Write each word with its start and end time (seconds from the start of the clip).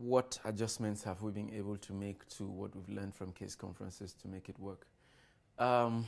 what 0.00 0.38
adjustments 0.44 1.04
have 1.04 1.20
we 1.20 1.30
been 1.30 1.52
able 1.52 1.76
to 1.76 1.92
make 1.92 2.26
to 2.30 2.46
what 2.46 2.74
we've 2.74 2.88
learned 2.88 3.14
from 3.14 3.32
CASE 3.32 3.54
conferences 3.54 4.14
to 4.14 4.28
make 4.28 4.48
it 4.48 4.58
work? 4.58 4.86
Um, 5.58 6.06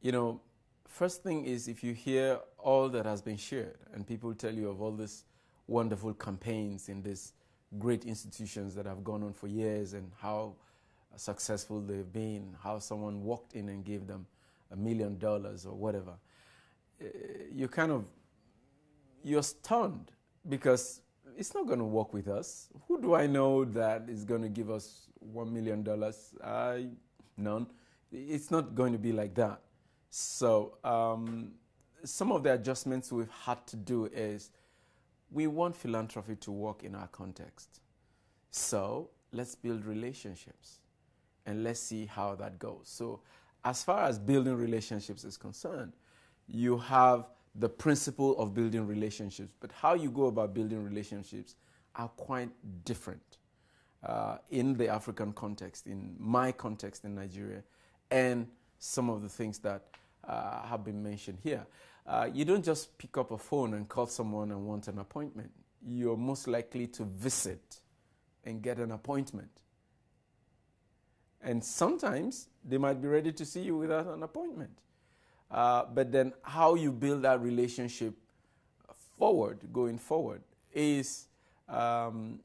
you 0.00 0.12
know, 0.12 0.40
first 0.88 1.22
thing 1.22 1.44
is 1.44 1.68
if 1.68 1.84
you 1.84 1.92
hear 1.92 2.38
all 2.58 2.88
that 2.88 3.04
has 3.04 3.20
been 3.20 3.36
shared 3.36 3.76
and 3.92 4.06
people 4.06 4.34
tell 4.34 4.54
you 4.54 4.70
of 4.70 4.80
all 4.80 4.92
these 4.92 5.24
wonderful 5.66 6.14
campaigns 6.14 6.88
in 6.88 7.02
these 7.02 7.34
great 7.78 8.06
institutions 8.06 8.74
that 8.76 8.86
have 8.86 9.04
gone 9.04 9.22
on 9.22 9.34
for 9.34 9.46
years 9.46 9.92
and 9.92 10.10
how 10.18 10.54
successful 11.16 11.80
they've 11.80 12.12
been, 12.12 12.56
how 12.62 12.78
someone 12.78 13.22
walked 13.22 13.54
in 13.54 13.68
and 13.68 13.84
gave 13.84 14.06
them 14.06 14.26
a 14.70 14.76
million 14.76 15.18
dollars 15.18 15.66
or 15.66 15.74
whatever, 15.74 16.14
eh, 17.00 17.04
you 17.52 17.68
kind 17.68 17.92
of, 17.92 18.04
you're 19.22 19.42
stunned 19.42 20.12
because 20.48 21.02
it's 21.36 21.54
not 21.54 21.66
going 21.66 21.78
to 21.78 21.84
work 21.84 22.12
with 22.12 22.28
us. 22.28 22.68
Who 22.86 23.00
do 23.00 23.14
I 23.14 23.26
know 23.26 23.64
that 23.64 24.08
is 24.08 24.24
going 24.24 24.42
to 24.42 24.48
give 24.48 24.70
us 24.70 25.08
$1 25.34 25.50
million? 25.50 25.86
I, 26.42 26.86
none. 27.36 27.66
It's 28.12 28.50
not 28.50 28.74
going 28.74 28.92
to 28.92 28.98
be 28.98 29.12
like 29.12 29.34
that. 29.34 29.60
So, 30.10 30.78
um, 30.84 31.52
some 32.04 32.30
of 32.30 32.42
the 32.42 32.52
adjustments 32.52 33.10
we've 33.10 33.30
had 33.30 33.66
to 33.68 33.76
do 33.76 34.06
is 34.06 34.50
we 35.30 35.46
want 35.46 35.74
philanthropy 35.74 36.36
to 36.36 36.52
work 36.52 36.84
in 36.84 36.94
our 36.94 37.08
context. 37.08 37.80
So, 38.50 39.10
let's 39.32 39.54
build 39.54 39.84
relationships 39.84 40.78
and 41.46 41.64
let's 41.64 41.80
see 41.80 42.06
how 42.06 42.36
that 42.36 42.58
goes. 42.58 42.82
So, 42.84 43.20
as 43.64 43.82
far 43.82 44.04
as 44.04 44.18
building 44.18 44.54
relationships 44.54 45.24
is 45.24 45.36
concerned, 45.36 45.94
you 46.46 46.78
have 46.78 47.26
the 47.54 47.68
principle 47.68 48.36
of 48.38 48.52
building 48.54 48.86
relationships, 48.86 49.52
but 49.60 49.70
how 49.72 49.94
you 49.94 50.10
go 50.10 50.26
about 50.26 50.54
building 50.54 50.82
relationships 50.82 51.54
are 51.94 52.08
quite 52.08 52.50
different 52.84 53.38
uh, 54.04 54.38
in 54.50 54.76
the 54.76 54.88
African 54.88 55.32
context, 55.32 55.86
in 55.86 56.14
my 56.18 56.52
context 56.52 57.04
in 57.04 57.14
Nigeria, 57.14 57.62
and 58.10 58.48
some 58.78 59.08
of 59.08 59.22
the 59.22 59.28
things 59.28 59.58
that 59.60 59.84
uh, 60.26 60.62
have 60.62 60.84
been 60.84 61.02
mentioned 61.02 61.38
here. 61.42 61.64
Uh, 62.06 62.28
you 62.32 62.44
don't 62.44 62.64
just 62.64 62.98
pick 62.98 63.16
up 63.16 63.30
a 63.30 63.38
phone 63.38 63.74
and 63.74 63.88
call 63.88 64.06
someone 64.06 64.50
and 64.50 64.66
want 64.66 64.88
an 64.88 64.98
appointment. 64.98 65.50
You're 65.86 66.16
most 66.16 66.48
likely 66.48 66.86
to 66.88 67.04
visit 67.04 67.80
and 68.44 68.60
get 68.62 68.78
an 68.78 68.90
appointment. 68.90 69.62
And 71.40 71.62
sometimes 71.62 72.48
they 72.64 72.78
might 72.78 73.00
be 73.00 73.08
ready 73.08 73.32
to 73.32 73.44
see 73.44 73.60
you 73.60 73.76
without 73.76 74.06
an 74.06 74.22
appointment. 74.22 74.78
Uh, 75.50 75.84
but 75.92 76.10
then, 76.10 76.32
how 76.42 76.74
you 76.74 76.92
build 76.92 77.22
that 77.22 77.40
relationship 77.40 78.14
forward, 79.18 79.58
going 79.72 79.98
forward, 79.98 80.42
is 80.72 81.26
um, 81.68 82.40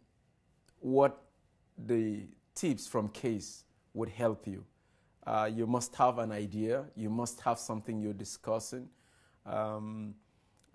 what 0.79 1.21
the 1.77 2.21
tips 2.55 2.87
from 2.87 3.09
CASE 3.09 3.63
would 3.93 4.09
help 4.09 4.47
you. 4.47 4.63
Uh, 5.25 5.49
you 5.51 5.67
must 5.67 5.95
have 5.95 6.19
an 6.19 6.31
idea, 6.31 6.85
you 6.95 7.09
must 7.09 7.41
have 7.41 7.59
something 7.59 8.01
you're 8.01 8.13
discussing. 8.13 8.87
Um, 9.45 10.15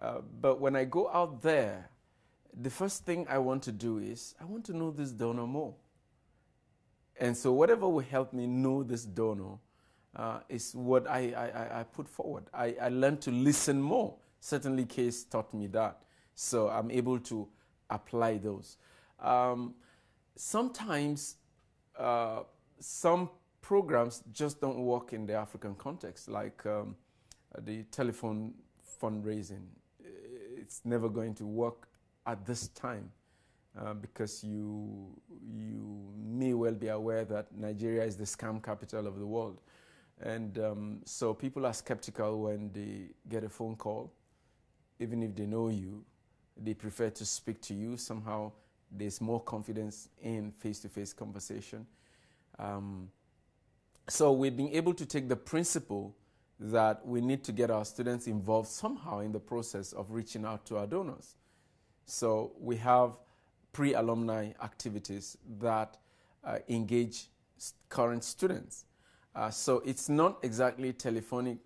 uh, 0.01 0.19
but 0.41 0.61
when 0.61 0.77
I 0.77 0.85
go 0.85 1.11
out 1.11 1.43
there, 1.43 1.89
the 2.61 2.71
first 2.71 3.05
thing 3.05 3.27
I 3.29 3.39
want 3.39 3.63
to 3.65 3.73
do 3.73 3.99
is 3.99 4.35
I 4.41 4.45
want 4.45 4.65
to 4.67 4.77
know 4.77 4.91
this 4.91 5.11
donor 5.11 5.47
more. 5.47 5.75
And 7.19 7.37
so, 7.37 7.53
whatever 7.53 7.89
will 7.89 8.05
help 8.05 8.33
me 8.33 8.47
know 8.47 8.83
this 8.83 9.05
donor 9.05 9.59
uh, 10.17 10.41
is 10.49 10.75
what 10.75 11.09
I, 11.09 11.33
I, 11.33 11.81
I, 11.81 11.83
put 11.83 12.09
forward. 12.09 12.45
I, 12.53 12.77
I 12.81 12.89
learned 12.89 13.21
to 13.23 13.31
listen 13.31 13.81
more. 13.81 14.15
Certainly, 14.41 14.87
CASE 14.87 15.25
taught 15.25 15.53
me 15.53 15.67
that. 15.69 16.01
So, 16.35 16.69
I'm 16.69 16.91
able 16.91 17.19
to 17.21 17.49
apply 17.91 18.39
those. 18.39 18.77
Um, 19.21 19.75
sometimes, 20.37 21.37
uh, 21.99 22.41
some 22.79 23.31
programs 23.61 24.23
just 24.33 24.61
don't 24.61 24.79
work 24.85 25.13
in 25.13 25.27
the 25.27 25.35
African 25.35 25.75
context, 25.75 26.29
like 26.29 26.65
um, 26.67 26.97
the 27.63 27.83
telephone 27.85 28.53
fundraising. 29.03 29.63
It's 30.57 30.83
never 30.85 31.09
going 31.09 31.35
to 31.37 31.45
work 31.47 31.89
at 32.27 32.45
this 32.47 32.69
time. 32.69 33.11
Uh, 33.77 33.93
because 33.93 34.45
you, 34.45 35.09
you 35.53 36.07
may 36.17 36.55
well 36.55 36.75
be 36.75 36.87
aware 36.87 37.25
that 37.25 37.49
Nigeria 37.59 38.05
is 38.05 38.17
the 38.17 38.23
scam 38.23 38.63
capital 38.63 39.09
of 39.09 39.19
the 39.19 39.27
world. 39.27 39.61
And 40.21 40.59
um, 40.59 41.01
so 41.05 41.35
people 41.35 41.67
are 41.67 41.73
skeptical 41.73 42.43
when 42.43 42.71
they 42.73 43.15
get 43.29 43.45
a 43.45 43.49
phone 43.49 43.77
call, 43.77 44.13
even 45.01 45.23
if 45.23 45.35
they 45.35 45.47
know 45.47 45.69
you, 45.69 46.05
they 46.57 46.75
prefer 46.75 47.11
to 47.11 47.25
speak 47.25 47.61
to 47.63 47.75
you. 47.75 47.97
Somehow 47.97 48.53
there's 48.91 49.21
more 49.21 49.41
confidence 49.41 50.09
in 50.23 50.53
face 50.53 50.81
to 50.81 50.89
face 50.89 51.13
conversation. 51.13 51.87
Um, 52.59 53.11
so 54.09 54.33
we've 54.33 54.57
been 54.57 54.71
able 54.71 54.95
to 54.95 55.07
take 55.07 55.29
the 55.29 55.37
principle 55.37 56.15
that 56.61 57.05
we 57.07 57.21
need 57.21 57.43
to 57.45 57.53
get 57.53 57.71
our 57.71 57.85
students 57.85 58.27
involved 58.27 58.69
somehow 58.69 59.21
in 59.21 59.33
the 59.33 59.41
process 59.41 59.93
of 59.93 60.13
reaching 60.13 60.45
out 60.45 60.65
to 60.67 60.77
our 60.77 60.87
donors. 60.87 61.37
So 62.07 62.53
we 62.61 62.77
have 62.77 63.19
pre 63.73 63.95
alumni 63.95 64.53
activities 64.63 65.37
that 65.59 65.97
uh, 66.45 66.59
engage 66.69 67.29
current 67.89 68.23
students. 68.23 68.85
Uh, 69.35 69.51
so 69.51 69.83
it's 69.85 70.09
not 70.09 70.39
exactly 70.43 70.93
telephonic 70.93 71.59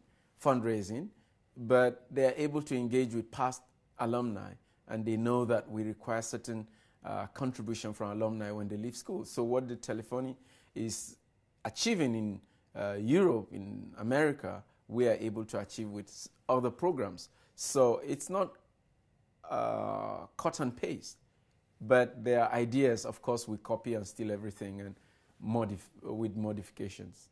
fundraising, 0.42 1.08
but 1.56 2.06
they 2.10 2.24
are 2.24 2.34
able 2.36 2.62
to 2.62 2.74
engage 2.74 3.14
with 3.14 3.30
past 3.30 3.62
alumni 3.98 4.52
and 4.88 5.04
they 5.04 5.16
know 5.16 5.44
that 5.44 5.68
we 5.70 5.82
require 5.82 6.22
certain 6.22 6.66
uh, 7.04 7.26
contribution 7.26 7.92
from 7.92 8.10
alumni 8.10 8.50
when 8.50 8.68
they 8.68 8.76
leave 8.76 8.96
school. 8.96 9.24
So 9.24 9.42
what 9.42 9.68
the 9.68 9.76
telephony 9.76 10.36
is 10.74 11.16
achieving 11.64 12.14
in 12.14 12.40
uh, 12.74 12.96
Europe, 12.98 13.48
in 13.52 13.92
America, 13.98 14.62
we 14.86 15.08
are 15.08 15.16
able 15.20 15.44
to 15.44 15.58
achieve 15.58 15.88
with 15.88 16.28
other 16.48 16.70
programs. 16.70 17.28
So 17.54 18.00
it's 18.06 18.30
not 18.30 18.54
uh, 19.48 20.26
cut 20.36 20.60
and 20.60 20.74
paste. 20.76 21.18
But 21.80 22.24
their 22.24 22.50
ideas, 22.52 23.04
of 23.04 23.22
course, 23.22 23.46
we 23.46 23.56
copy 23.58 23.94
and 23.94 24.06
steal 24.06 24.32
everything 24.32 24.80
and 24.80 24.96
modif- 25.44 25.90
with 26.02 26.36
modifications. 26.36 27.28